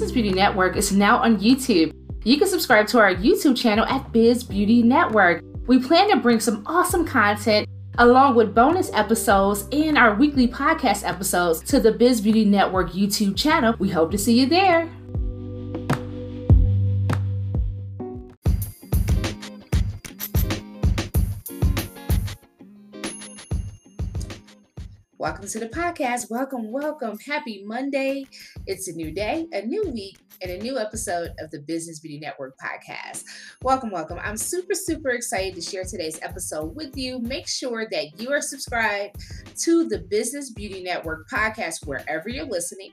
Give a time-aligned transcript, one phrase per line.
[0.00, 1.92] Business Beauty Network is now on YouTube.
[2.24, 5.44] You can subscribe to our YouTube channel at Biz Beauty Network.
[5.66, 7.68] We plan to bring some awesome content
[7.98, 13.36] along with bonus episodes and our weekly podcast episodes to the Biz Beauty Network YouTube
[13.36, 13.74] channel.
[13.78, 14.90] We hope to see you there.
[25.20, 26.30] Welcome to the podcast.
[26.30, 27.18] Welcome, welcome.
[27.18, 28.24] Happy Monday.
[28.66, 32.18] It's a new day, a new week, and a new episode of the Business Beauty
[32.18, 33.24] Network podcast.
[33.60, 34.18] Welcome, welcome.
[34.24, 37.18] I'm super, super excited to share today's episode with you.
[37.18, 39.16] Make sure that you are subscribed
[39.64, 42.92] to the Business Beauty Network podcast wherever you're listening.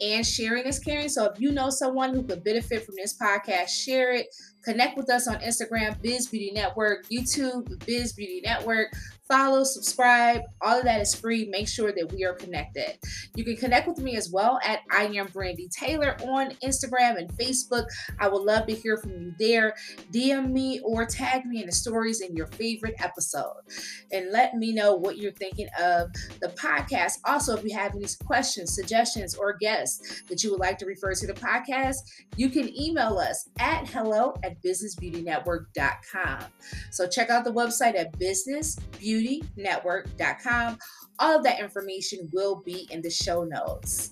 [0.00, 1.08] And sharing is caring.
[1.08, 4.26] So if you know someone who could benefit from this podcast, share it.
[4.64, 8.88] Connect with us on Instagram, Biz Beauty Network, YouTube, Biz Beauty Network
[9.30, 10.42] follow, subscribe.
[10.60, 11.46] All of that is free.
[11.46, 12.98] Make sure that we are connected.
[13.36, 17.30] You can connect with me as well at I am Brandy Taylor on Instagram and
[17.34, 17.86] Facebook.
[18.18, 19.74] I would love to hear from you there.
[20.12, 23.62] DM me or tag me in the stories in your favorite episode
[24.10, 27.18] and let me know what you're thinking of the podcast.
[27.24, 31.14] Also, if you have any questions, suggestions, or guests that you would like to refer
[31.14, 31.98] to the podcast,
[32.36, 36.44] you can email us at hello at businessbeautynetwork.com.
[36.90, 40.78] So check out the website at businessbeauty beautynetwork.com.
[41.18, 44.10] All of that information will be in the show notes.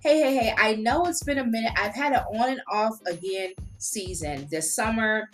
[0.00, 1.72] Hey, hey, hey, I know it's been a minute.
[1.76, 5.28] I've had an on and off again season this summer.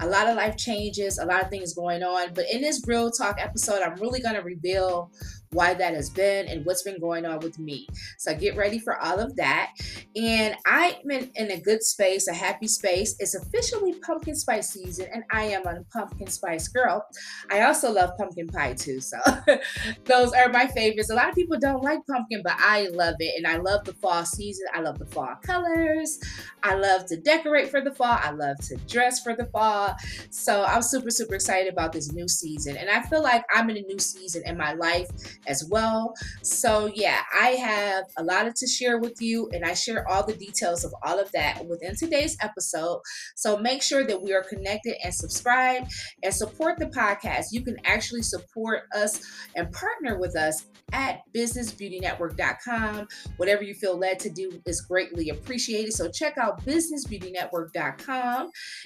[0.00, 2.34] A lot of life changes, a lot of things going on.
[2.34, 5.10] But in this real talk episode, I'm really going to reveal
[5.52, 7.86] why that has been and what's been going on with me.
[8.18, 9.72] So get ready for all of that.
[10.16, 13.14] And I'm in, in a good space, a happy space.
[13.18, 17.04] It's officially pumpkin spice season, and I am a pumpkin spice girl.
[17.50, 19.00] I also love pumpkin pie too.
[19.00, 19.18] So
[20.04, 21.10] those are my favorites.
[21.10, 23.34] A lot of people don't like pumpkin, but I love it.
[23.36, 24.66] And I love the fall season.
[24.74, 26.18] I love the fall colors.
[26.62, 28.18] I love to decorate for the fall.
[28.20, 29.94] I love to dress for the fall.
[30.30, 32.76] So I'm super, super excited about this new season.
[32.76, 35.08] And I feel like I'm in a new season in my life
[35.46, 36.14] as well.
[36.42, 40.34] So, yeah, I have a lot to share with you, and I share all the
[40.34, 43.00] details of all of that within today's episode.
[43.36, 45.86] So, make sure that we are connected and subscribe
[46.22, 47.46] and support the podcast.
[47.52, 49.20] You can actually support us
[49.54, 53.08] and partner with us at businessbeautynetwork.com.
[53.36, 55.92] Whatever you feel led to do is greatly appreciated.
[55.92, 57.81] So, check out businessbeautynetwork.com.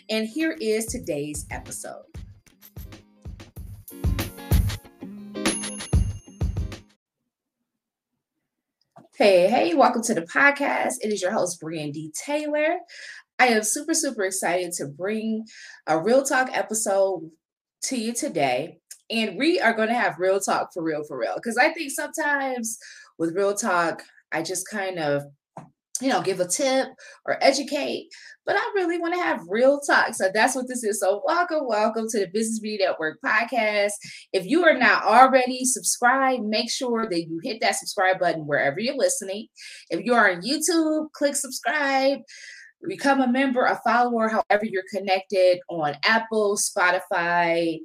[0.08, 2.04] And here is today's episode.
[9.18, 10.94] Hey, hey, welcome to the podcast.
[11.02, 12.76] It is your host, Brandy Taylor.
[13.38, 15.44] I am super, super excited to bring
[15.86, 17.30] a real talk episode
[17.84, 18.78] to you today.
[19.10, 21.34] And we are going to have real talk for real, for real.
[21.34, 22.78] Because I think sometimes
[23.18, 25.24] with real talk, I just kind of
[26.00, 26.88] you know, give a tip
[27.24, 28.08] or educate,
[28.44, 30.14] but I really want to have real talk.
[30.14, 31.00] So that's what this is.
[31.00, 33.92] So welcome, welcome to the Business Beauty Network podcast.
[34.32, 38.78] If you are not already subscribed, make sure that you hit that subscribe button wherever
[38.78, 39.46] you're listening.
[39.90, 42.18] If you are on YouTube, click subscribe.
[42.86, 47.78] Become a member, a follower, however you're connected on Apple, Spotify,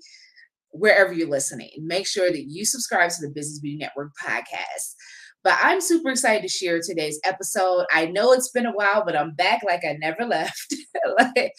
[0.72, 1.72] wherever you're listening.
[1.80, 4.96] Make sure that you subscribe to the Business Beauty Network podcast.
[5.44, 7.86] But I'm super excited to share today's episode.
[7.92, 10.74] I know it's been a while, but I'm back like I never left.
[11.18, 11.54] like,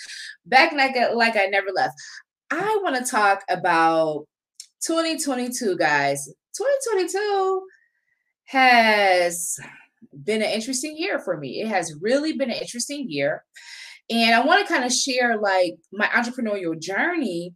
[0.47, 1.95] back like, like I never left.
[2.51, 4.27] I want to talk about
[4.85, 6.27] 2022, guys.
[6.57, 7.63] 2022
[8.45, 9.59] has
[10.25, 11.63] been an interesting year for me.
[11.63, 13.45] It has really been an interesting year.
[14.11, 17.55] And I want to kind of share like my entrepreneurial journey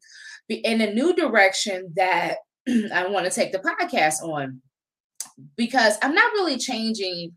[0.48, 2.36] in a new direction that
[2.68, 4.62] I want to take the podcast on
[5.56, 7.32] because I'm not really changing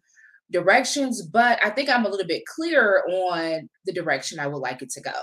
[0.52, 4.82] directions, but I think I'm a little bit clearer on the direction I would like
[4.82, 5.14] it to go.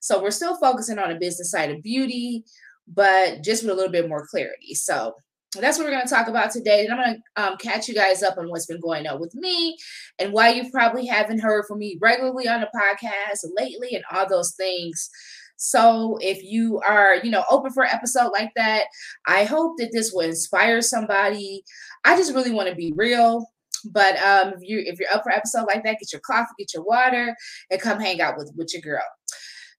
[0.00, 2.44] So we're still focusing on the business side of beauty,
[2.88, 4.74] but just with a little bit more clarity.
[4.74, 5.14] So
[5.60, 6.84] that's what we're going to talk about today.
[6.84, 9.34] And I'm going to um, catch you guys up on what's been going on with
[9.34, 9.76] me
[10.18, 14.28] and why you probably haven't heard from me regularly on the podcast lately and all
[14.28, 15.10] those things.
[15.56, 18.84] So if you are, you know, open for an episode like that,
[19.26, 21.62] I hope that this will inspire somebody.
[22.04, 23.46] I just really want to be real.
[23.92, 26.72] But um, if you if you're up for episode like that, get your coffee, get
[26.74, 27.36] your water,
[27.70, 29.04] and come hang out with with your girl.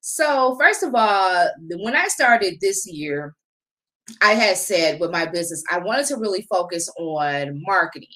[0.02, 1.50] So first of all,
[1.80, 3.34] when I started this year,
[4.22, 8.08] I had said with my business, I wanted to really focus on marketing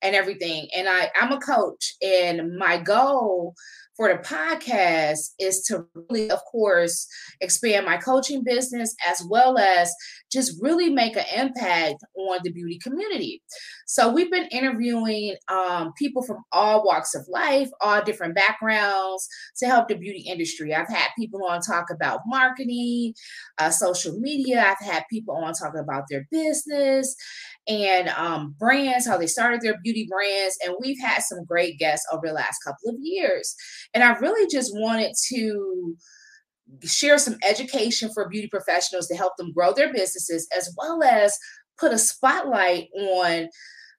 [0.00, 0.68] and everything.
[0.74, 3.54] And I, I'm a coach, and my goal
[3.98, 7.08] for the podcast is to really, of course,
[7.40, 9.92] expand my coaching business as well as
[10.30, 13.42] just really make an impact on the beauty community.
[13.88, 19.66] So we've been interviewing um, people from all walks of life, all different backgrounds to
[19.66, 20.72] help the beauty industry.
[20.72, 23.14] I've had people on talk about marketing,
[23.58, 24.64] uh, social media.
[24.64, 27.16] I've had people on talking about their business
[27.68, 30.56] and um, brands, how they started their beauty brands.
[30.64, 33.54] And we've had some great guests over the last couple of years.
[33.94, 35.96] And I really just wanted to
[36.84, 41.36] share some education for beauty professionals to help them grow their businesses, as well as
[41.78, 43.48] put a spotlight on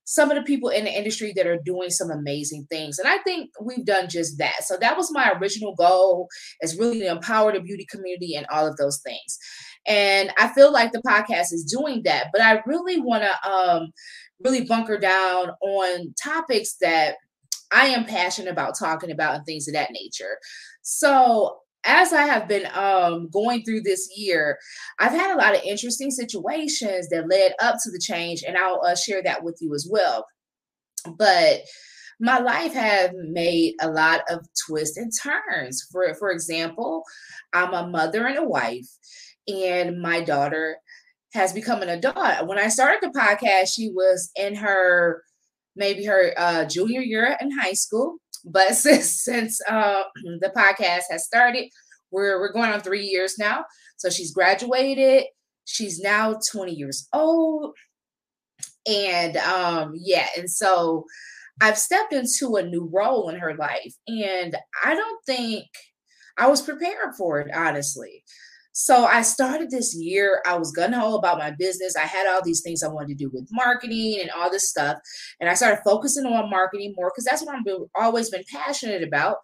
[0.05, 2.97] some of the people in the industry that are doing some amazing things.
[2.97, 4.63] And I think we've done just that.
[4.63, 6.27] So that was my original goal
[6.61, 9.37] is really to empower the beauty community and all of those things.
[9.87, 13.91] And I feel like the podcast is doing that, but I really want to um,
[14.43, 17.15] really bunker down on topics that
[17.71, 20.37] I am passionate about talking about and things of that nature.
[20.81, 24.57] So as I have been um, going through this year,
[24.99, 28.81] I've had a lot of interesting situations that led up to the change, and I'll
[28.85, 30.25] uh, share that with you as well.
[31.17, 31.61] But
[32.19, 35.87] my life has made a lot of twists and turns.
[35.89, 37.03] For for example,
[37.53, 38.87] I'm a mother and a wife,
[39.49, 40.77] and my daughter
[41.33, 42.47] has become an adult.
[42.47, 45.23] When I started the podcast, she was in her
[45.75, 48.17] maybe her uh, junior year in high school.
[48.45, 50.03] But since since uh,
[50.41, 51.69] the podcast has started,
[52.11, 53.65] we're we're going on three years now.
[53.97, 55.25] So she's graduated.
[55.65, 57.75] She's now 20 years old.
[58.87, 61.05] And um, yeah, and so
[61.61, 63.93] I've stepped into a new role in her life.
[64.07, 65.65] And I don't think
[66.37, 68.23] I was prepared for it, honestly.
[68.71, 70.41] So I started this year.
[70.45, 71.95] I was gun ho about my business.
[71.95, 74.97] I had all these things I wanted to do with marketing and all this stuff.
[75.39, 79.03] And I started focusing on marketing more because that's what I've been, always been passionate
[79.03, 79.37] about.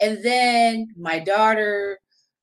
[0.00, 1.98] And then my daughter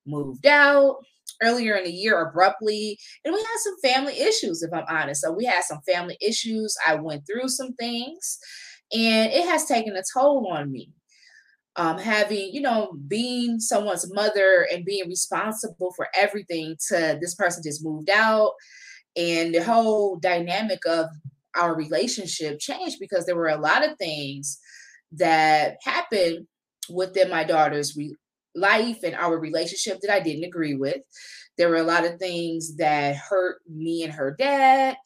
[0.06, 0.96] moved out
[1.42, 2.98] earlier in the year abruptly.
[3.24, 5.22] And we had some family issues, if I'm honest.
[5.22, 6.76] So we had some family issues.
[6.86, 8.38] I went through some things
[8.92, 10.90] and it has taken a toll on me
[11.76, 17.62] um, having, you know, being someone's mother and being responsible for everything to this person
[17.62, 18.52] just moved out.
[19.16, 21.06] And the whole dynamic of
[21.56, 24.58] our relationship changed because there were a lot of things
[25.12, 26.46] that happened
[26.90, 28.16] within my daughter's re-
[28.54, 30.98] life and our relationship that I didn't agree with.
[31.58, 34.96] There were a lot of things that hurt me and her dad.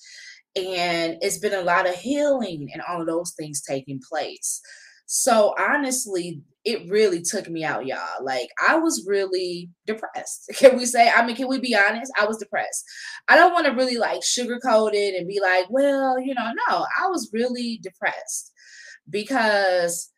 [0.56, 4.60] And it's been a lot of healing and all of those things taking place.
[5.06, 8.24] So honestly, it really took me out, y'all.
[8.24, 10.50] Like I was really depressed.
[10.56, 11.08] Can we say?
[11.08, 12.12] I mean, can we be honest?
[12.20, 12.84] I was depressed.
[13.28, 16.86] I don't want to really like sugarcoat it and be like, well, you know, no,
[17.00, 18.52] I was really depressed
[19.08, 20.10] because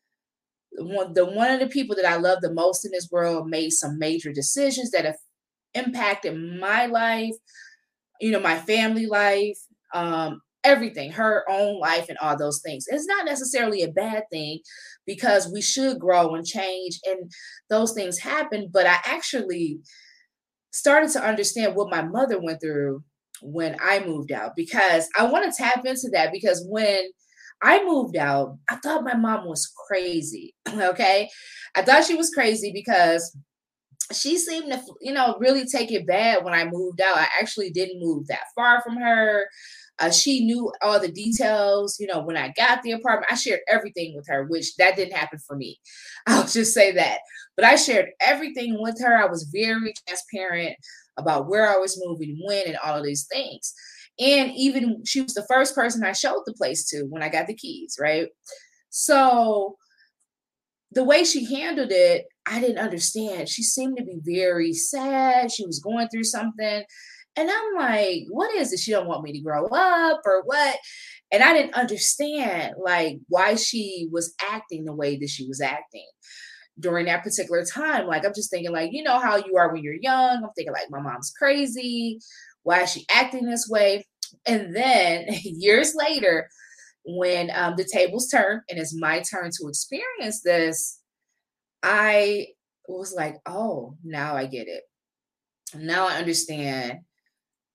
[0.79, 3.71] one the one of the people that I love the most in this world made
[3.71, 5.19] some major decisions that have
[5.75, 7.35] impacted my life,
[8.23, 9.59] you know, my family life,
[9.93, 12.87] um, everything, her own life, and all those things.
[12.89, 14.61] It's not necessarily a bad thing
[15.09, 17.33] because we should grow and change, and
[17.69, 18.71] those things happen.
[18.73, 19.81] But I actually
[20.71, 23.03] started to understand what my mother went through
[23.43, 27.09] when I moved out because I want to tap into that because when
[27.63, 30.55] I moved out, I thought my mom was crazy.
[30.69, 31.29] Okay.
[31.75, 33.37] I thought she was crazy because
[34.13, 37.17] she seemed to, you know, really take it bad when I moved out.
[37.17, 39.47] I actually didn't move that far from her.
[40.01, 41.99] Uh, she knew all the details.
[41.99, 45.17] You know, when I got the apartment, I shared everything with her, which that didn't
[45.17, 45.81] happen for me.
[46.27, 47.19] I'll just say that.
[47.57, 49.17] But I shared everything with her.
[49.17, 50.77] I was very transparent
[51.17, 53.75] about where I was moving, when, and all of these things.
[54.21, 57.47] And even she was the first person I showed the place to when I got
[57.47, 58.29] the keys, right?
[58.91, 59.77] So
[60.93, 63.49] the way she handled it, I didn't understand.
[63.49, 65.53] She seemed to be very sad.
[65.53, 66.85] She was going through something.
[67.39, 68.81] And I'm like, what is it?
[68.81, 70.77] She don't want me to grow up or what?
[71.31, 76.07] And I didn't understand like why she was acting the way that she was acting
[76.81, 78.09] during that particular time.
[78.09, 80.43] Like I'm just thinking, like, you know how you are when you're young.
[80.43, 82.19] I'm thinking like my mom's crazy.
[82.65, 84.05] Why is she acting this way?
[84.45, 86.49] And then years later,
[87.05, 90.99] when um, the tables turn and it's my turn to experience this,
[91.85, 92.49] I
[92.89, 94.83] was like, oh, now I get it.
[95.77, 97.01] Now I understand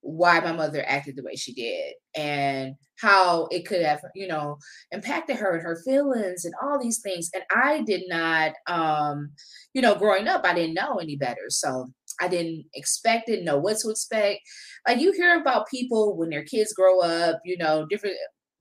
[0.03, 4.57] why my mother acted the way she did and how it could have you know
[4.91, 7.29] impacted her and her feelings and all these things.
[7.33, 9.31] And i did not um
[9.73, 11.49] you know growing up i didn't know any better.
[11.49, 11.87] So
[12.21, 14.41] i didn't expect it know what to expect.
[14.87, 18.17] Like you hear about people when their kids grow up you know different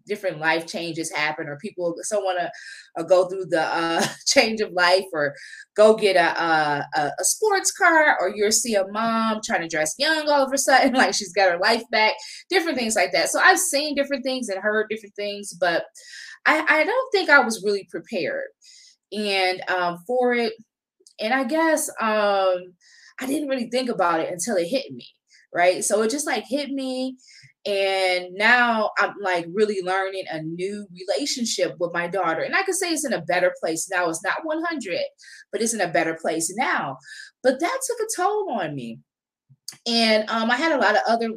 [0.07, 2.51] different life changes happen or people someone to
[2.99, 5.35] uh, go through the uh, change of life or
[5.75, 9.95] go get a, a, a sports car or you'll see a mom trying to dress
[9.99, 12.13] young all of a sudden like she's got her life back
[12.49, 13.29] different things like that.
[13.29, 15.85] So i've seen different things and heard different things but
[16.47, 18.49] i, I don't think i was really prepared.
[19.13, 20.55] And um, for it
[21.21, 22.75] and i guess um,
[23.21, 25.07] i didn't really think about it until it hit me
[25.53, 25.85] right?
[25.85, 27.17] So it just like hit me
[27.65, 32.43] and now i'm like really learning a new relationship with my daughter.
[32.43, 34.09] And i could say it's in a better place now.
[34.09, 34.99] It's not 100
[35.53, 36.97] but it's in a better place now.
[37.43, 38.99] But that took a toll on me.
[39.87, 41.31] And um, i had a lot of other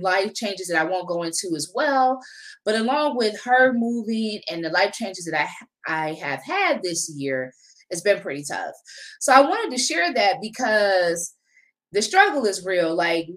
[0.00, 2.20] life changes that i won't go into as well.
[2.64, 5.48] But along with her moving and the life changes that
[5.86, 7.52] i i have had this year
[7.90, 8.74] it's been pretty tough.
[9.20, 11.34] So i wanted to share that because
[11.92, 12.94] the struggle is real.
[12.94, 13.28] Like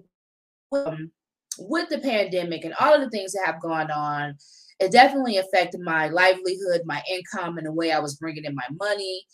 [0.72, 1.10] um,
[1.58, 4.36] with the pandemic and all of the things that have gone on,
[4.80, 8.66] it definitely affected my livelihood, my income, and the way I was bringing in my
[8.78, 9.24] money,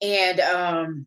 [0.00, 1.06] and um,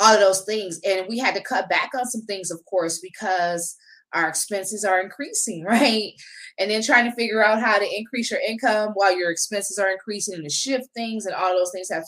[0.00, 0.80] all of those things.
[0.84, 3.76] And we had to cut back on some things, of course, because
[4.12, 6.12] our expenses are increasing, right?
[6.58, 9.90] And then trying to figure out how to increase your income while your expenses are
[9.90, 12.04] increasing and to shift things and all those things have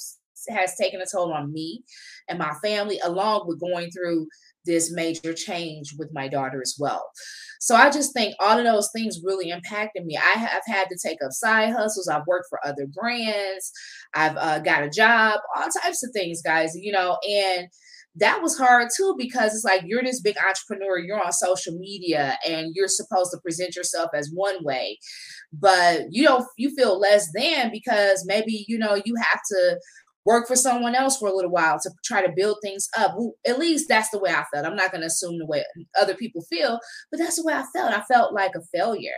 [0.48, 1.82] has taken a toll on me
[2.28, 4.28] and my family, along with going through
[4.64, 7.10] this major change with my daughter as well.
[7.60, 10.16] So I just think all of those things really impacted me.
[10.16, 12.08] I have had to take up side hustles.
[12.08, 13.72] I've worked for other brands.
[14.14, 17.68] I've uh, got a job, all types of things, guys, you know, and
[18.16, 22.36] that was hard too because it's like you're this big entrepreneur, you're on social media
[22.46, 24.98] and you're supposed to present yourself as one way,
[25.52, 29.80] but you don't you feel less than because maybe you know you have to
[30.24, 33.16] work for someone else for a little while to try to build things up.
[33.46, 34.66] At least that's the way I felt.
[34.66, 35.64] I'm not going to assume the way
[36.00, 36.78] other people feel,
[37.10, 37.94] but that's the way I felt.
[37.94, 39.10] I felt like a failure.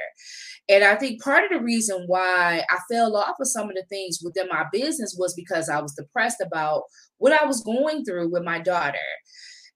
[0.69, 3.85] And I think part of the reason why I fell off of some of the
[3.89, 6.83] things within my business was because I was depressed about
[7.19, 8.99] what I was going through with my daughter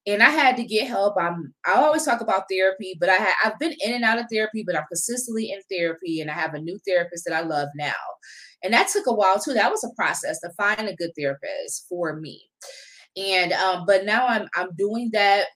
[0.07, 1.15] and I had to get help.
[1.19, 4.27] I'm I always talk about therapy, but I ha- I've been in and out of
[4.31, 7.69] therapy, but I'm consistently in therapy, and I have a new therapist that I love
[7.75, 7.93] now,
[8.65, 9.55] and that took a while too.
[9.55, 12.43] That was a process to find a good therapist for me,
[13.17, 15.47] and um, but now I'm I'm doing that.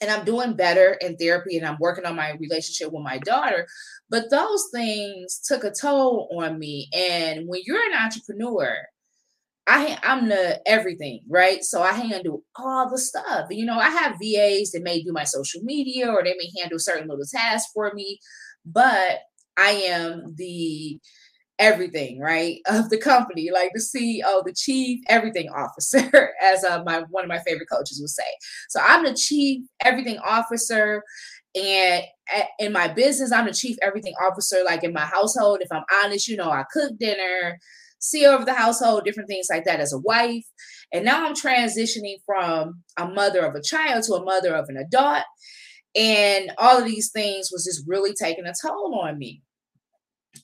[0.00, 3.66] And I'm doing better in therapy and I'm working on my relationship with my daughter.
[4.10, 6.90] But those things took a toll on me.
[6.92, 8.76] And when you're an entrepreneur,
[9.66, 11.64] I I'm the everything, right?
[11.64, 13.46] So I handle all the stuff.
[13.50, 16.78] You know, I have VAs that may do my social media or they may handle
[16.78, 18.18] certain little tasks for me,
[18.66, 19.20] but
[19.56, 20.98] I am the
[21.58, 27.04] everything, right, of the company, like the CEO, the chief everything officer, as uh, my
[27.10, 28.24] one of my favorite coaches would say.
[28.68, 31.02] So I'm the chief everything officer.
[31.54, 32.02] And
[32.58, 34.58] in my business, I'm the chief everything officer.
[34.64, 37.58] Like in my household, if I'm honest, you know, I cook dinner,
[38.00, 40.44] see over the household, different things like that as a wife.
[40.92, 44.76] And now I'm transitioning from a mother of a child to a mother of an
[44.76, 45.24] adult.
[45.94, 49.42] And all of these things was just really taking a toll on me.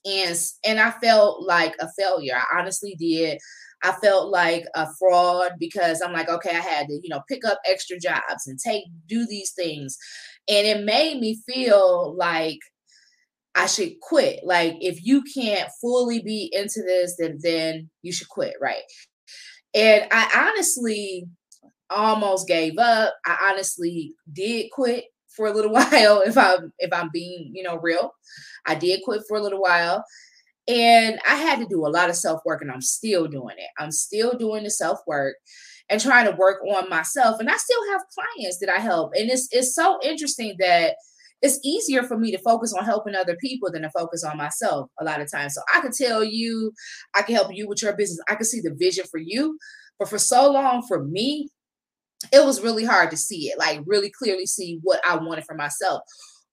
[0.04, 2.36] And and I felt like a failure.
[2.36, 3.38] I honestly did.
[3.82, 7.44] I felt like a fraud because I'm like, okay, I had to, you know, pick
[7.46, 9.96] up extra jobs and take do these things.
[10.48, 12.58] And it made me feel like
[13.54, 14.40] I should quit.
[14.44, 18.82] Like if you can't fully be into this, then then you should quit, right?
[19.74, 21.26] And I honestly
[21.88, 23.14] almost gave up.
[23.26, 25.04] I honestly did quit
[25.40, 28.12] for a little while if I'm if I'm being, you know, real.
[28.66, 30.04] I did quit for a little while.
[30.68, 33.70] And I had to do a lot of self-work and I'm still doing it.
[33.78, 35.34] I'm still doing the self-work
[35.88, 37.40] and trying to work on myself.
[37.40, 39.12] And I still have clients that I help.
[39.16, 40.96] And it's it's so interesting that
[41.42, 44.90] it's easier for me to focus on helping other people than to focus on myself
[45.00, 45.54] a lot of times.
[45.54, 46.72] So I could tell you,
[47.14, 48.20] I can help you with your business.
[48.28, 49.58] I can see the vision for you.
[49.98, 51.48] But for so long, for me,
[52.32, 55.54] it was really hard to see it, like really clearly see what I wanted for
[55.54, 56.02] myself.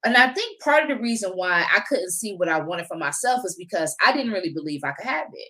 [0.06, 2.98] And I think part of the reason why I couldn't see what I wanted for
[2.98, 5.50] myself is because I didn't really believe I could have it.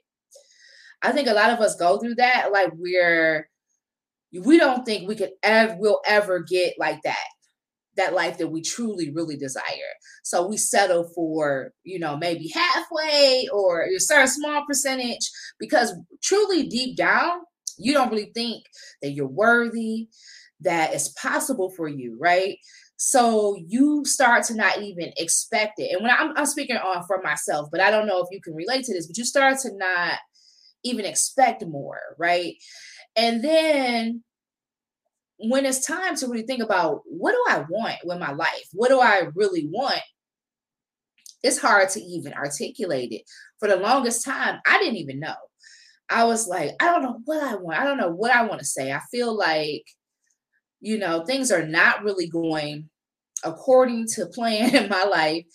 [1.03, 3.47] I think a lot of us go through that, like we're
[4.43, 7.25] we don't think we could ever will ever get like that
[7.95, 9.63] that life that we truly really desire
[10.24, 16.67] so we settle for you know maybe halfway or a certain small percentage because truly
[16.67, 17.39] deep down
[17.77, 18.65] you don't really think
[19.01, 20.07] that you're worthy
[20.62, 22.57] that it's possible for you right
[22.98, 25.91] So you start to not even expect it.
[25.93, 28.55] And when I'm, I'm speaking on for myself, but I don't know if you can
[28.55, 30.17] relate to this, but you start to not
[30.84, 32.55] even expect more, right?
[33.15, 34.24] And then
[35.39, 38.67] when it's time to really think about what do I want with my life?
[38.74, 40.01] What do I really want?
[41.43, 43.22] It's hard to even articulate it.
[43.60, 45.36] For the longest time, I didn't even know.
[46.09, 47.79] I was like, I don't know what I want.
[47.79, 48.91] I don't know what I want to say.
[48.91, 49.83] I feel like,
[50.79, 52.89] you know, things are not really going
[53.43, 55.45] according to plan in my life.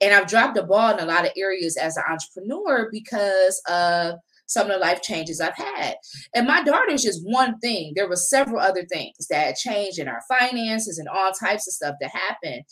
[0.00, 4.16] And I've dropped the ball in a lot of areas as an entrepreneur because of
[4.46, 5.96] some of the life changes I've had.
[6.34, 7.92] And my daughter is just one thing.
[7.96, 11.96] There were several other things that changed in our finances and all types of stuff
[12.00, 12.62] that happened.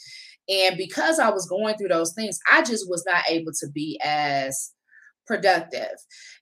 [0.48, 3.98] And because I was going through those things, I just was not able to be
[4.04, 4.72] as
[5.26, 5.96] productive.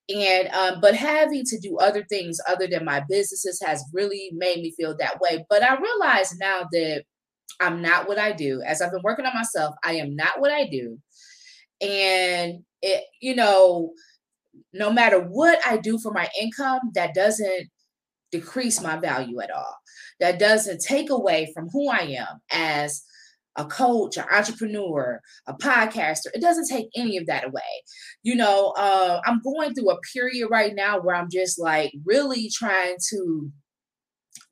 [0.09, 4.59] And um, but having to do other things other than my businesses has really made
[4.59, 5.45] me feel that way.
[5.49, 7.05] But i realize now that
[7.61, 8.63] i'm not what i do.
[8.67, 10.99] As i've been working on myself i am not what i do.
[11.81, 13.93] And it you know
[14.73, 17.69] no matter what I do for my income, that doesn't
[18.31, 19.77] decrease my value at all.
[20.21, 23.03] That doesn't take away from who I am as
[23.57, 26.27] a coach, an entrepreneur, a podcaster.
[26.35, 27.61] It doesn't take any of that away.
[28.23, 32.51] You know, uh, I'm going through a period right now where I'm just like really
[32.51, 33.51] trying to,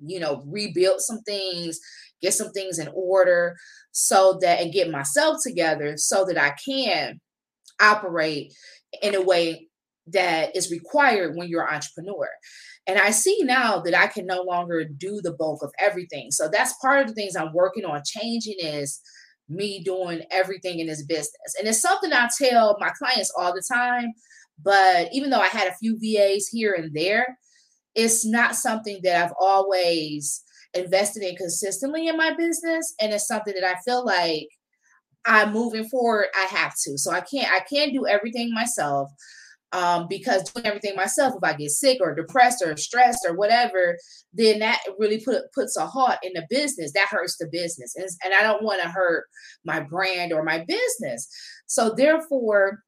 [0.00, 1.78] you know, rebuild some things,
[2.20, 3.56] get some things in order
[3.92, 7.20] so that, and get myself together so that I can
[7.80, 8.52] operate
[9.02, 9.69] in a way
[10.08, 12.28] that is required when you're an entrepreneur.
[12.86, 16.30] And I see now that I can no longer do the bulk of everything.
[16.30, 19.00] So that's part of the things I'm working on changing is
[19.48, 21.54] me doing everything in this business.
[21.58, 24.12] And it's something I tell my clients all the time.
[24.62, 27.38] But even though I had a few VAs here and there,
[27.94, 30.42] it's not something that I've always
[30.74, 32.94] invested in consistently in my business.
[33.00, 34.48] And it's something that I feel like
[35.26, 36.96] I'm moving forward, I have to.
[36.96, 39.10] So I can't I can't do everything myself
[39.72, 43.96] um, because doing everything myself, if I get sick or depressed or stressed or whatever,
[44.32, 46.92] then that really put puts a halt in the business.
[46.92, 49.26] That hurts the business, and, and I don't want to hurt
[49.64, 51.28] my brand or my business.
[51.66, 52.82] So therefore,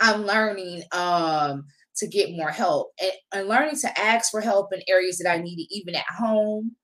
[0.00, 1.64] I'm learning um,
[1.96, 5.38] to get more help and, and learning to ask for help in areas that I
[5.38, 6.76] needed, even at home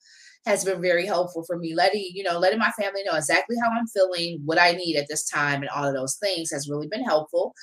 [0.44, 1.74] has been very helpful for me.
[1.74, 5.08] Letting, you know, letting my family know exactly how I'm feeling, what I need at
[5.08, 7.54] this time, and all of those things has really been helpful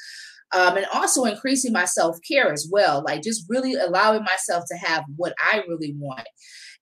[0.53, 4.77] um, and also increasing my self care as well, like just really allowing myself to
[4.77, 6.27] have what I really want.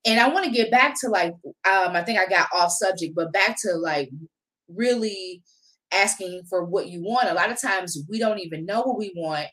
[0.05, 3.15] And I want to get back to like, um, I think I got off subject,
[3.15, 4.09] but back to like
[4.67, 5.41] really
[5.93, 7.29] asking for what you want.
[7.29, 9.47] A lot of times we don't even know what we want.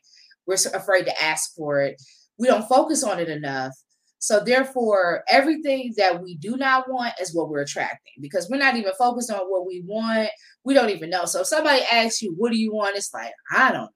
[0.47, 2.01] We're afraid to ask for it.
[2.37, 3.73] We don't focus on it enough.
[4.19, 8.75] So therefore, everything that we do not want is what we're attracting because we're not
[8.75, 10.29] even focused on what we want.
[10.65, 11.25] We don't even know.
[11.25, 12.97] So if somebody asks you, what do you want?
[12.97, 13.89] It's like, I don't.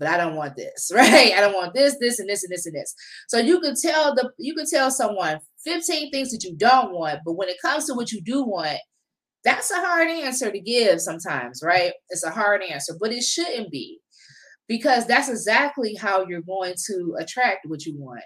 [0.00, 1.32] But I don't want this, right?
[1.36, 2.94] I don't want this, this, and this, and this, and this.
[3.28, 7.20] So you can tell the you can tell someone 15 things that you don't want,
[7.24, 8.78] but when it comes to what you do want,
[9.44, 11.92] that's a hard answer to give sometimes, right?
[12.08, 14.00] It's a hard answer, but it shouldn't be
[14.66, 18.22] because that's exactly how you're going to attract what you want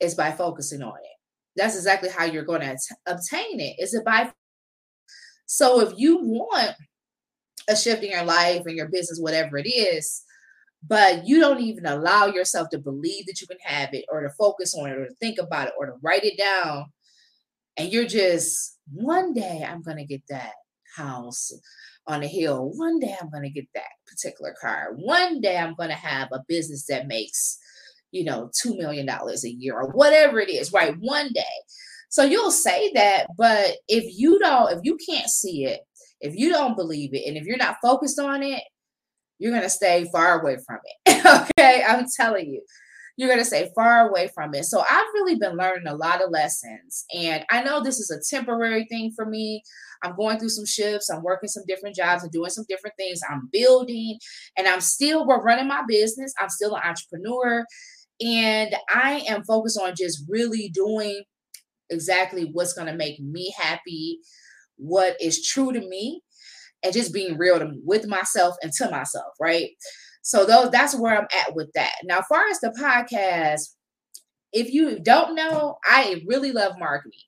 [0.00, 1.16] is by focusing on it.
[1.56, 3.76] That's exactly how you're going to obtain it.
[3.78, 4.30] Is it by
[5.46, 6.74] so if you want
[7.68, 10.22] a shift in your life and your business, whatever it is,
[10.86, 14.30] but you don't even allow yourself to believe that you can have it or to
[14.30, 16.86] focus on it or to think about it or to write it down,
[17.76, 20.52] and you're just one day I'm going to get that
[20.96, 21.52] house
[22.06, 22.70] on a hill.
[22.74, 24.92] One day I'm going to get that particular car.
[24.94, 27.58] One day I'm going to have a business that makes
[28.16, 30.94] you know, $2 million a year or whatever it is, right?
[30.98, 31.42] One day.
[32.08, 35.80] So you'll say that, but if you don't, if you can't see it,
[36.20, 38.62] if you don't believe it, and if you're not focused on it,
[39.38, 41.50] you're going to stay far away from it.
[41.58, 41.82] okay.
[41.86, 42.62] I'm telling you,
[43.16, 44.64] you're going to stay far away from it.
[44.64, 47.04] So I've really been learning a lot of lessons.
[47.14, 49.62] And I know this is a temporary thing for me.
[50.02, 51.08] I'm going through some shifts.
[51.08, 53.20] I'm working some different jobs and doing some different things.
[53.28, 54.18] I'm building
[54.56, 56.34] and I'm still we're running my business.
[56.38, 57.64] I'm still an entrepreneur.
[58.20, 61.22] And I am focused on just really doing
[61.90, 64.18] exactly what's going to make me happy,
[64.76, 66.22] what is true to me,
[66.82, 69.70] and just being real to, with myself and to myself, right?
[70.22, 71.94] So those that's where I'm at with that.
[72.04, 73.74] Now, as far as the podcast,
[74.52, 77.20] if you don't know, I really love marketing.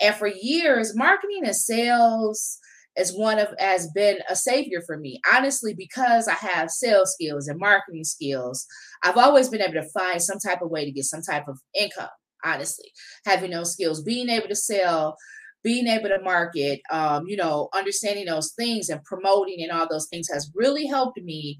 [0.00, 2.58] And for years, marketing and sales
[2.96, 7.48] is one of has been a savior for me honestly because i have sales skills
[7.48, 8.66] and marketing skills
[9.02, 11.58] i've always been able to find some type of way to get some type of
[11.78, 12.08] income
[12.44, 12.90] honestly
[13.24, 15.16] having those skills being able to sell
[15.62, 20.08] being able to market, um, you know, understanding those things and promoting and all those
[20.08, 21.58] things has really helped me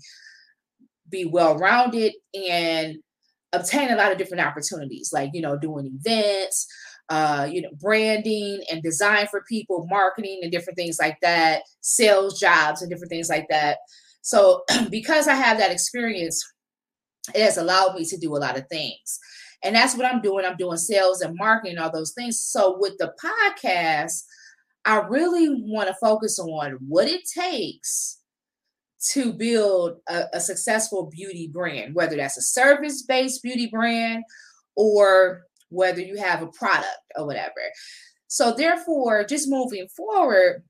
[1.09, 2.97] be well rounded and
[3.53, 6.67] obtain a lot of different opportunities, like, you know, doing events,
[7.11, 12.41] uh, you know, branding and design for people, marketing and different things like that, sales
[12.41, 13.79] jobs and different things like that.
[14.23, 16.43] So, because I have that experience,
[17.35, 19.19] it has allowed me to do a lot of things.
[19.64, 20.44] And that's what I'm doing.
[20.44, 22.38] I'm doing sales and marketing, all those things.
[22.38, 24.25] So with the podcast,
[24.85, 28.18] I really want to focus on what it takes
[29.11, 34.25] to build a, a successful beauty brand, whether that's a service based beauty brand
[34.77, 37.53] or whether you have a product or whatever.
[38.29, 40.62] So, therefore, just moving forward,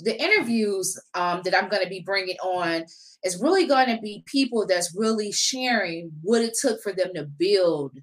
[0.00, 2.84] the interviews um, that I'm going to be bringing on
[3.24, 7.24] is really going to be people that's really sharing what it took for them to
[7.24, 7.98] build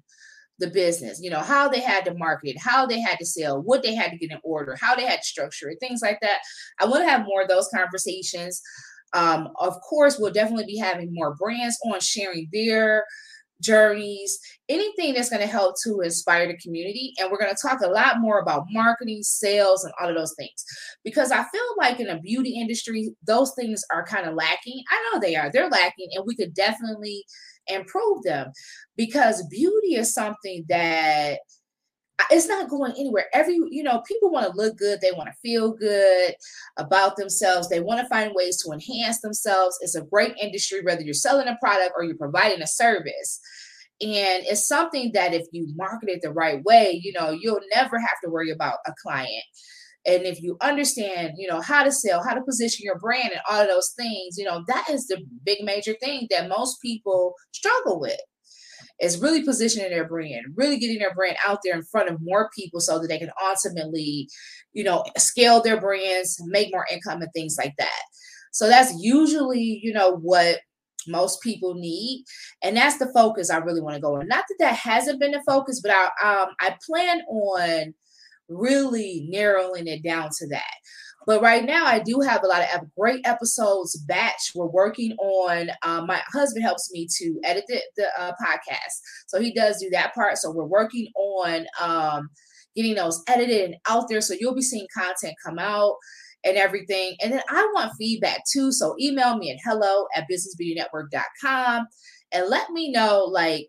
[0.58, 3.82] the business, you know, how they had to market, how they had to sell, what
[3.82, 6.38] they had to get in order, how they had to structure it, things like that.
[6.80, 8.62] I want to have more of those conversations.
[9.12, 13.04] Um, of course, we'll definitely be having more brands on sharing their
[13.62, 17.14] journeys, anything that's going to help to inspire the community.
[17.18, 20.34] And we're going to talk a lot more about marketing, sales, and all of those
[20.38, 20.64] things.
[21.04, 24.82] Because I feel like in the beauty industry, those things are kind of lacking.
[24.90, 27.24] I know they are, they're lacking, and we could definitely
[27.68, 28.50] improve them
[28.96, 31.38] because beauty is something that
[32.30, 33.26] it's not going anywhere.
[33.32, 36.34] Every, you know, people want to look good, they want to feel good
[36.76, 39.78] about themselves, they want to find ways to enhance themselves.
[39.80, 43.40] It's a great industry, whether you're selling a product or you're providing a service.
[44.00, 47.98] And it's something that if you market it the right way, you know, you'll never
[47.98, 49.44] have to worry about a client.
[50.04, 53.40] And if you understand, you know, how to sell, how to position your brand and
[53.48, 57.34] all of those things, you know, that is the big major thing that most people
[57.52, 58.18] struggle with
[59.02, 62.48] is really positioning their brand, really getting their brand out there in front of more
[62.56, 64.28] people so that they can ultimately,
[64.72, 68.02] you know, scale their brands, make more income and things like that.
[68.52, 70.60] So that's usually, you know, what
[71.08, 72.24] most people need
[72.62, 75.32] and that's the focus i really want to go on not that that hasn't been
[75.32, 77.92] the focus but i um i plan on
[78.48, 80.74] really narrowing it down to that
[81.26, 84.52] but right now, I do have a lot of great episodes batch.
[84.54, 85.70] We're working on.
[85.82, 89.90] Um, my husband helps me to edit the, the uh, podcast, so he does do
[89.90, 90.38] that part.
[90.38, 92.28] So we're working on um,
[92.76, 94.20] getting those edited and out there.
[94.20, 95.96] So you'll be seeing content come out
[96.44, 97.14] and everything.
[97.22, 98.72] And then I want feedback too.
[98.72, 101.86] So email me at hello at businessbeautynetwork.com
[102.32, 103.66] and let me know like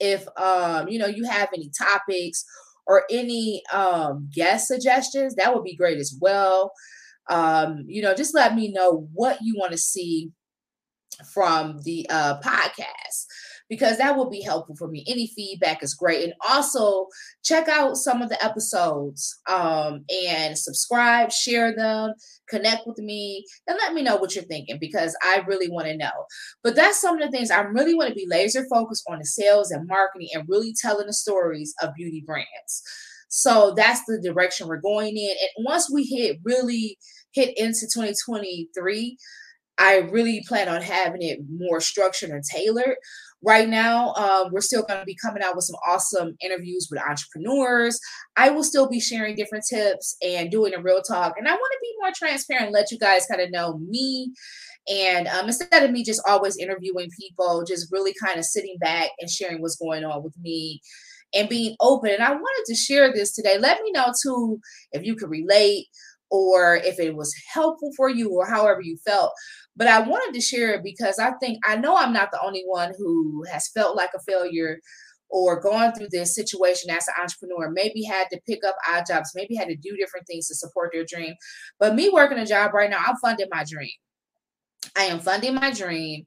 [0.00, 2.44] if um you know you have any topics
[2.86, 6.72] or any um, guest suggestions, that would be great as well.
[7.30, 10.30] Um, you know, just let me know what you want to see
[11.32, 13.26] from the uh, podcast
[13.72, 15.02] because that will be helpful for me.
[15.08, 16.22] Any feedback is great.
[16.22, 17.06] And also
[17.42, 22.12] check out some of the episodes um, and subscribe, share them,
[22.50, 25.96] connect with me, and let me know what you're thinking because I really want to
[25.96, 26.26] know.
[26.62, 29.24] But that's some of the things I really want to be laser focused on the
[29.24, 32.82] sales and marketing and really telling the stories of beauty brands.
[33.30, 35.30] So that's the direction we're going in.
[35.30, 36.98] And once we hit really
[37.32, 39.16] hit into 2023,
[39.78, 42.96] I really plan on having it more structured and tailored.
[43.44, 47.02] Right now, um, we're still going to be coming out with some awesome interviews with
[47.02, 47.98] entrepreneurs.
[48.36, 51.34] I will still be sharing different tips and doing a real talk.
[51.36, 54.32] And I want to be more transparent let you guys kind of know me.
[54.88, 59.10] And um, instead of me just always interviewing people, just really kind of sitting back
[59.20, 60.80] and sharing what's going on with me
[61.34, 62.10] and being open.
[62.10, 63.58] And I wanted to share this today.
[63.58, 64.60] Let me know too
[64.92, 65.86] if you could relate
[66.30, 69.32] or if it was helpful for you or however you felt.
[69.76, 72.62] But I wanted to share it because I think I know I'm not the only
[72.66, 74.78] one who has felt like a failure
[75.32, 79.32] or gone through this situation as an entrepreneur, maybe had to pick up odd jobs,
[79.34, 81.34] maybe had to do different things to support their dream.
[81.80, 83.90] But me working a job right now, I'm funding my dream.
[84.96, 86.26] I am funding my dream.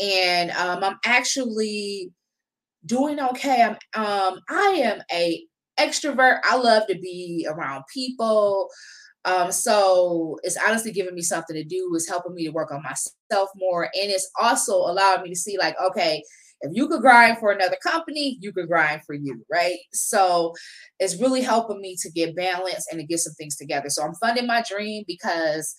[0.00, 2.10] And um, I'm actually
[2.86, 3.62] doing okay.
[3.62, 5.44] I'm um, I am a
[5.78, 6.40] extrovert.
[6.44, 8.68] I love to be around people.
[9.24, 12.82] Um, so it's honestly giving me something to do, it's helping me to work on
[12.82, 13.84] myself more.
[13.84, 16.22] And it's also allowing me to see, like, okay,
[16.62, 19.78] if you could grind for another company, you could grind for you, right?
[19.92, 20.54] So
[20.98, 23.88] it's really helping me to get balance and to get some things together.
[23.88, 25.74] So I'm funding my dream because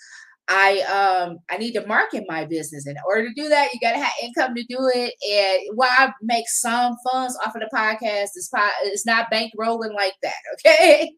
[0.48, 2.88] I um I need to market my business.
[2.88, 5.14] In order to do that, you gotta have income to do it.
[5.30, 9.54] And while I make some funds off of the podcast, this pod it's not bank
[9.58, 10.34] rolling like that.
[10.66, 11.12] Okay.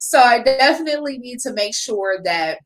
[0.00, 2.58] So I definitely need to make sure that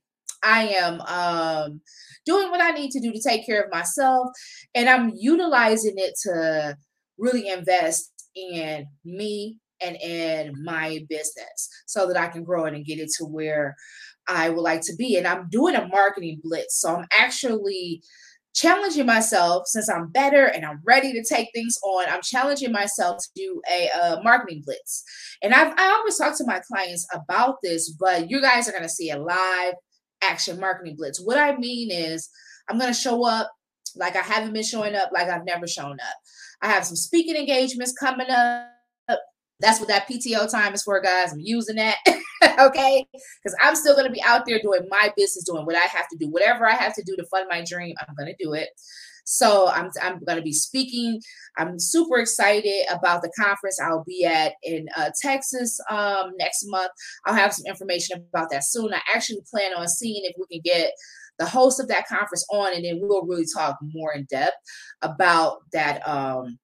[0.43, 1.81] I am um
[2.25, 4.29] doing what I need to do to take care of myself.
[4.75, 6.77] And I'm utilizing it to
[7.19, 12.85] really invest in me and in my business so that I can grow it and
[12.85, 13.77] get it to where
[14.29, 15.17] I would like to be.
[15.17, 16.81] And I'm doing a marketing blitz.
[16.81, 18.03] So I'm actually
[18.55, 22.07] challenging myself since I'm better and I'm ready to take things on.
[22.09, 25.05] I'm challenging myself to do a, a marketing blitz.
[25.43, 28.85] And I've, I always talk to my clients about this, but you guys are going
[28.85, 29.75] to see a live
[30.23, 31.21] action marketing blitz.
[31.21, 32.31] What I mean is,
[32.69, 33.53] I'm going to show up
[33.97, 36.17] like I haven't been showing up, like I've never shown up.
[36.63, 38.74] I have some speaking engagements coming up.
[39.65, 41.33] That's what that PTO time is for, guys.
[41.33, 41.97] I'm using that.
[42.61, 43.07] okay.
[43.13, 46.07] Because I'm still going to be out there doing my business, doing what I have
[46.11, 46.29] to do.
[46.29, 48.69] Whatever I have to do to fund my dream, I'm going to do it.
[49.25, 51.19] So I'm, I'm going to be speaking.
[51.57, 56.91] I'm super excited about the conference I'll be at in uh, Texas um, next month.
[57.25, 58.93] I'll have some information about that soon.
[58.93, 60.93] I actually plan on seeing if we can get
[61.39, 64.57] the host of that conference on, and then we'll really talk more in depth
[65.01, 66.59] about that um,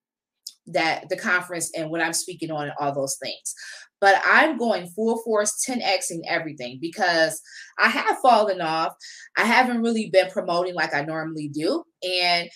[0.73, 3.55] that the conference and what I'm speaking on and all those things.
[4.01, 7.41] But I'm going full force 10xing everything because
[7.79, 8.95] I have fallen off.
[9.37, 11.85] I haven't really been promoting like I normally do.
[12.03, 12.49] And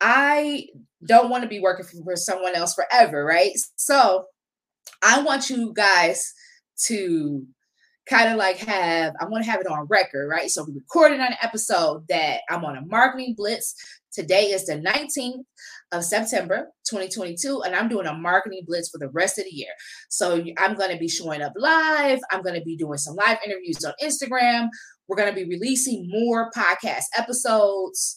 [0.00, 0.66] I
[1.06, 3.52] don't want to be working for someone else forever, right?
[3.76, 4.26] So
[5.02, 6.32] I want you guys
[6.84, 7.44] to
[8.08, 10.50] kind of like have I want to have it on record, right?
[10.50, 13.74] So we recorded an episode that I'm on a marketing blitz.
[14.12, 15.44] Today is the 19th
[15.92, 19.72] of September 2022, and I'm doing a marketing blitz for the rest of the year.
[20.08, 22.18] So I'm going to be showing up live.
[22.30, 24.68] I'm going to be doing some live interviews on Instagram.
[25.06, 28.16] We're going to be releasing more podcast episodes.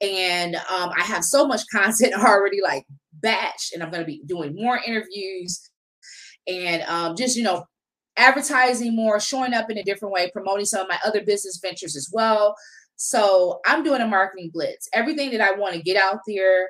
[0.00, 2.84] And um, I have so much content already like
[3.14, 5.70] batch, and I'm going to be doing more interviews
[6.46, 7.64] and um, just, you know,
[8.16, 11.96] advertising more, showing up in a different way, promoting some of my other business ventures
[11.96, 12.54] as well.
[12.96, 14.88] So I'm doing a marketing blitz.
[14.92, 16.68] Everything that I want to get out there,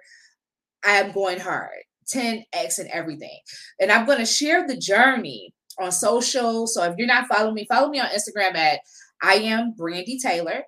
[0.85, 1.71] I am going hard,
[2.15, 3.39] 10x and everything.
[3.81, 6.67] And I'm going to share the journey on social.
[6.67, 8.81] So if you're not following me, follow me on Instagram at
[9.23, 10.63] I am Brandy Taylor.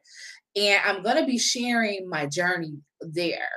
[0.56, 3.48] And I'm going to be sharing my journey there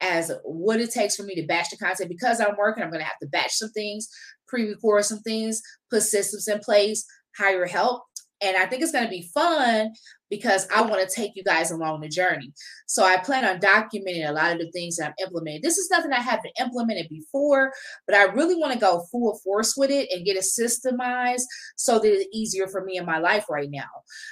[0.00, 2.84] as what it takes for me to batch the content because I'm working.
[2.84, 4.08] I'm going to have to batch some things,
[4.46, 7.06] pre-record some things, put systems in place,
[7.38, 8.02] hire help.
[8.42, 9.92] And I think it's going to be fun
[10.34, 12.52] because I want to take you guys along the journey.
[12.86, 15.62] So I plan on documenting a lot of the things that I'm implementing.
[15.62, 17.72] This is nothing I haven't implemented before,
[18.06, 21.44] but I really want to go full force with it and get it systemized
[21.76, 23.88] so that it's easier for me in my life right now.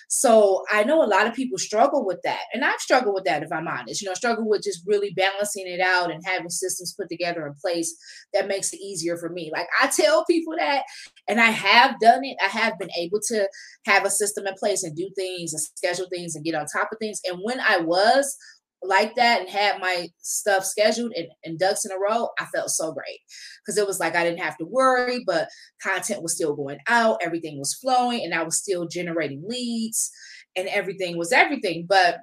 [0.09, 2.43] So I know a lot of people struggle with that.
[2.53, 5.69] And I've struggled with that, if I'm honest, you know, struggle with just really balancing
[5.69, 7.95] it out and having systems put together in place
[8.35, 9.51] that makes it easier for me.
[9.53, 10.83] Like I tell people that,
[11.29, 12.37] and I have done it.
[12.43, 13.49] I have been able to
[13.87, 16.89] have a system in place and do things and schedule things and get on top
[16.93, 17.21] of things.
[17.29, 18.37] And when I was
[18.83, 22.71] like that and had my stuff scheduled and, and ducks in a row, I felt
[22.71, 23.21] so great
[23.65, 25.49] because it was like I didn't have to worry, but
[25.83, 30.11] content was still going out, everything was flowing, and I was still generating leads,
[30.57, 31.87] and everything was everything.
[31.89, 32.19] But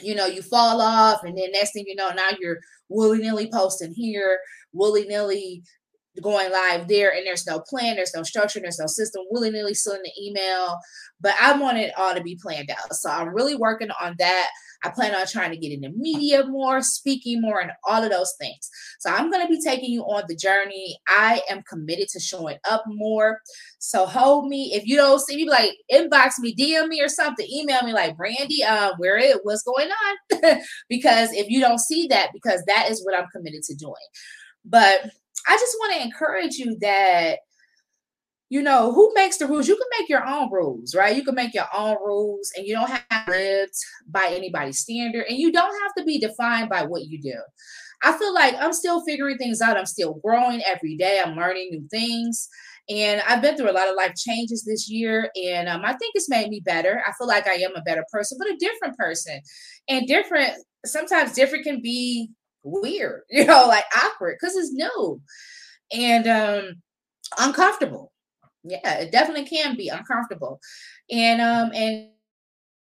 [0.00, 3.50] you know, you fall off, and then next thing you know, now you're willy nilly
[3.52, 4.38] posting here,
[4.72, 5.62] willy nilly
[6.22, 9.74] going live there and there's no plan, there's no structure, there's no system, willy nilly
[9.74, 10.78] sending the email.
[11.20, 12.94] But I want it all to be planned out.
[12.94, 14.50] So I'm really working on that.
[14.82, 18.32] I plan on trying to get into media more, speaking more, and all of those
[18.40, 18.70] things.
[18.98, 20.98] So I'm going to be taking you on the journey.
[21.06, 23.40] I am committed to showing up more.
[23.78, 24.72] So hold me.
[24.72, 28.16] If you don't see me, like inbox me, DM me or something, email me like
[28.16, 30.60] Brandy, uh where it what's going on.
[30.88, 33.94] because if you don't see that, because that is what I'm committed to doing.
[34.64, 35.10] But
[35.48, 37.38] I just want to encourage you that
[38.48, 39.68] you know who makes the rules?
[39.68, 41.16] You can make your own rules right?
[41.16, 43.68] You can make your own rules and you don't have to live
[44.08, 47.38] by anybody's standard and you don't have to be defined by what you do.
[48.02, 49.76] I feel like i'm still figuring things out.
[49.76, 51.22] I'm still growing every day.
[51.24, 52.48] I'm learning new things
[52.88, 56.12] and i've been through a lot of life changes this year and um, i think
[56.14, 57.02] it's made me better.
[57.06, 59.40] I feel like i am a better person but a different person
[59.88, 62.30] and different sometimes different can be
[62.62, 65.20] weird, you know, like awkward because it's new
[65.92, 66.74] and um
[67.38, 68.12] uncomfortable.
[68.62, 70.60] Yeah, it definitely can be uncomfortable.
[71.10, 72.08] And um and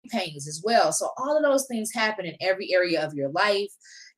[0.10, 0.92] pains as well.
[0.92, 3.70] So all of those things happen in every area of your life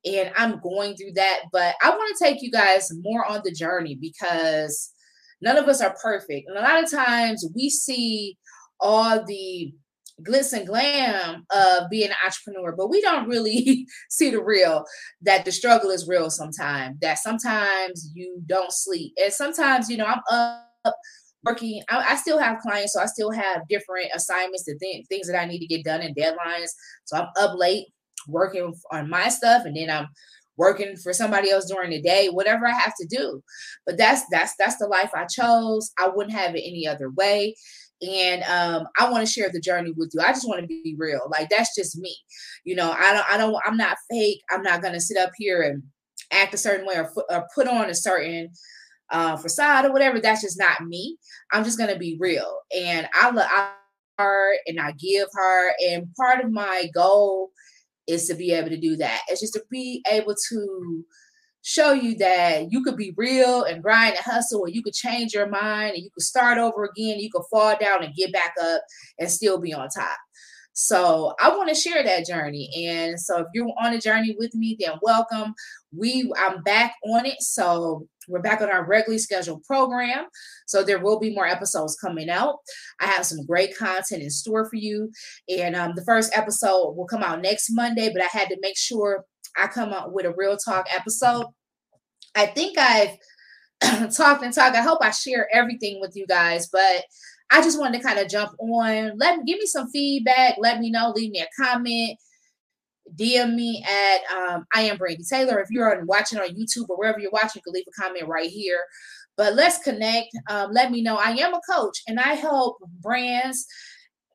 [0.06, 3.52] and I'm going through that, but I want to take you guys more on the
[3.52, 4.91] journey because
[5.41, 6.47] none of us are perfect.
[6.47, 8.38] And a lot of times we see
[8.80, 9.74] all the
[10.24, 14.86] glitz and glam of being an entrepreneur, but we don't really see the real
[15.22, 19.14] that the struggle is real sometimes, that sometimes you don't sleep.
[19.22, 20.96] And sometimes, you know, I'm up
[21.44, 21.82] working.
[21.90, 25.40] I, I still have clients, so I still have different assignments and th- things that
[25.40, 26.70] I need to get done and deadlines.
[27.06, 27.88] So I'm up late
[28.28, 30.08] working on my stuff, and then I'm
[30.58, 33.42] working for somebody else during the day, whatever I have to do.
[33.86, 35.92] But that's that's that's the life I chose.
[36.00, 37.56] I wouldn't have it any other way.
[38.02, 40.22] And um, I want to share the journey with you.
[40.22, 41.28] I just want to be real.
[41.30, 42.16] Like that's just me.
[42.64, 44.42] You know, I don't I don't I'm not fake.
[44.50, 45.84] I'm not gonna sit up here and
[46.32, 48.50] act a certain way or, or put on a certain
[49.12, 50.20] uh, facade or whatever.
[50.20, 51.18] That's just not me.
[51.52, 52.60] I'm just gonna be real.
[52.76, 53.48] And I love
[54.18, 55.74] her and I give her.
[55.86, 57.52] And part of my goal
[58.08, 59.22] is to be able to do that.
[59.28, 61.06] It's just to be able to
[61.63, 65.34] show you that you could be real and grind and hustle, or you could change
[65.34, 67.19] your mind and you could start over again.
[67.19, 68.82] You could fall down and get back up
[69.19, 70.17] and still be on top.
[70.74, 72.69] So I want to share that journey.
[72.88, 75.54] And so if you're on a journey with me, then welcome.
[75.95, 77.41] We I'm back on it.
[77.41, 80.26] So we're back on our regularly scheduled program.
[80.67, 82.56] So there will be more episodes coming out.
[83.02, 85.12] I have some great content in store for you.
[85.50, 88.78] And um, the first episode will come out next Monday, but I had to make
[88.78, 89.26] sure
[89.58, 91.46] I come up with a real talk episode.
[92.36, 93.18] I think I've
[94.16, 94.76] talked and talked.
[94.76, 97.04] I hope I share everything with you guys, but
[97.52, 99.18] I just wanted to kind of jump on.
[99.18, 100.56] Let me give me some feedback.
[100.60, 101.12] Let me know.
[101.16, 102.18] Leave me a comment.
[103.16, 105.60] DM me at um, I am Brandy Taylor.
[105.60, 108.50] If you're watching on YouTube or wherever you're watching, you can leave a comment right
[108.50, 108.80] here.
[109.36, 110.30] But let's connect.
[110.50, 111.18] Um, let me know.
[111.18, 113.66] I am a coach and I help brands,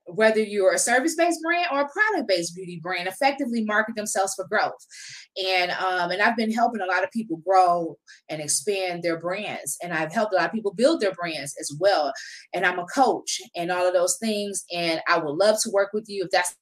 [0.07, 4.73] whether you're a service-based brand or a product-based beauty brand, effectively market themselves for growth.
[5.45, 7.97] And um, and I've been helping a lot of people grow
[8.29, 9.77] and expand their brands.
[9.83, 12.13] And I've helped a lot of people build their brands as well.
[12.55, 14.65] And I'm a coach and all of those things.
[14.73, 16.55] And I would love to work with you if that's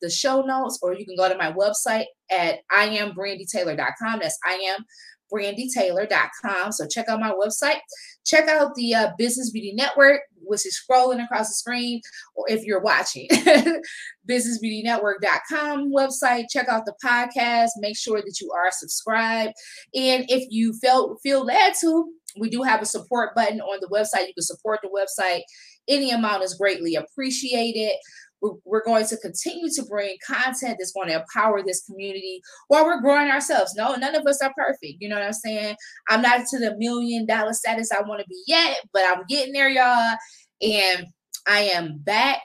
[0.00, 4.20] the show notes, or you can go to my website at iambrandytaylor.com.
[4.20, 4.84] That's I am
[5.32, 6.72] brandytaylor.com.
[6.72, 7.78] So check out my website.
[8.24, 12.00] Check out the uh, Business Beauty Network, which is scrolling across the screen,
[12.34, 13.28] or if you're watching,
[14.28, 16.46] businessbeautynetwork.com website.
[16.50, 17.70] Check out the podcast.
[17.78, 19.52] Make sure that you are subscribed.
[19.94, 23.88] And if you feel feel led to, we do have a support button on the
[23.88, 24.26] website.
[24.26, 25.42] You can support the website.
[25.88, 27.92] Any amount is greatly appreciated.
[28.40, 33.00] We're, going to continue to bring content that's going to empower this community while we're
[33.00, 33.74] growing ourselves.
[33.76, 34.96] No, none of us are perfect.
[35.00, 35.74] You know what I'm saying?
[36.08, 39.52] I'm not to the million dollar status I want to be yet, but I'm getting
[39.52, 40.16] there, y'all.
[40.62, 41.06] And
[41.48, 42.40] I am back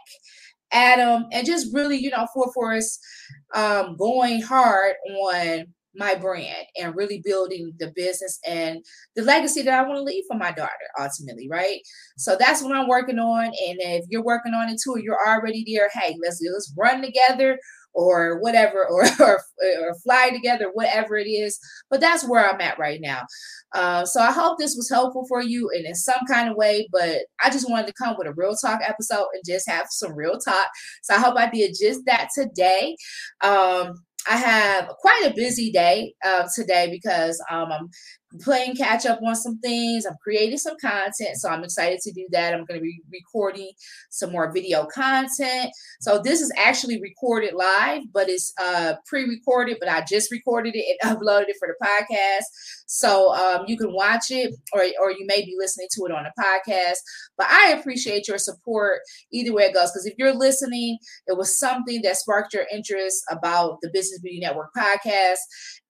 [0.72, 3.00] Adam, and just really, you know, for for us
[3.54, 8.84] um, going hard on my brand and really building the business and
[9.16, 11.80] the legacy that I want to leave for my daughter ultimately, right?
[12.18, 13.46] So that's what I'm working on.
[13.46, 15.90] And if you're working on it too, you're already there.
[15.94, 17.60] Hey, let's let's run together
[17.94, 19.40] or whatever, or, or,
[19.82, 21.60] or fly together, whatever it is.
[21.90, 23.24] But that's where I'm at right now.
[23.74, 26.88] Uh, so I hope this was helpful for you and in some kind of way.
[26.92, 30.14] But I just wanted to come with a real talk episode and just have some
[30.14, 30.68] real talk.
[31.04, 32.96] So I hope I did just that today.
[33.42, 33.94] Um,
[34.28, 37.90] I have quite a busy day uh, today because um, I'm
[38.40, 40.06] playing catch up on some things.
[40.06, 42.54] I'm creating some content, so I'm excited to do that.
[42.54, 43.72] I'm going to be recording
[44.10, 45.72] some more video content.
[46.00, 49.78] So this is actually recorded live, but it's uh, pre-recorded.
[49.80, 52.44] But I just recorded it and uploaded it for the podcast,
[52.88, 56.24] so um, you can watch it, or or you may be listening to it on
[56.24, 56.98] the podcast.
[57.38, 59.00] But I appreciate your support
[59.32, 59.92] either way it goes.
[59.92, 64.40] Because if you're listening, it was something that sparked your interest about the Business Beauty
[64.40, 65.40] Network podcast,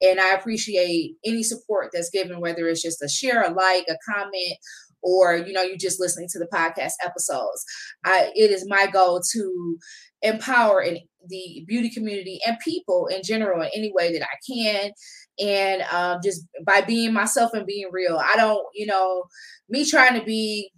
[0.02, 3.98] and I appreciate any support that's given, whether it's just a share, a like, a
[4.10, 4.58] comment,
[5.02, 7.66] or you know, you're just listening to the podcast episodes.
[8.06, 9.78] I it is my goal to
[10.22, 14.92] empower in the beauty community and people in general in any way that I can.
[15.40, 19.24] And um, just by being myself and being real, I don't, you know,
[19.70, 20.72] me trying to be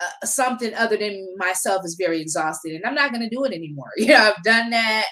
[0.00, 3.52] uh, something other than myself is very exhausting, and I'm not going to do it
[3.52, 3.90] anymore.
[3.96, 5.06] You know, I've done that.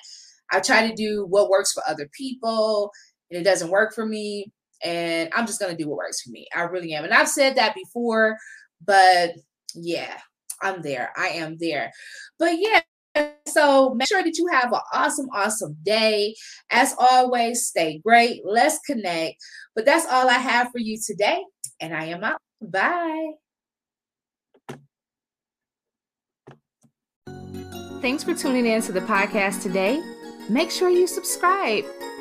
[0.53, 2.90] I try to do what works for other people
[3.31, 4.53] and it doesn't work for me.
[4.83, 6.47] And I'm just to do what works for me.
[6.55, 7.05] I really am.
[7.05, 8.37] And I've said that before,
[8.85, 9.35] but
[9.75, 10.19] yeah,
[10.62, 11.12] I'm there.
[11.16, 11.93] I am there.
[12.38, 12.81] But yeah,
[13.47, 16.35] so make sure that you have an awesome, awesome day.
[16.71, 18.43] As always, stay great.
[18.45, 19.37] Let's connect.
[19.75, 21.43] But that's all I have for you today.
[21.81, 22.40] And I am out.
[22.61, 23.33] Bye.
[28.01, 30.03] Thanks for tuning in to the podcast today.
[30.49, 31.85] Make sure you subscribe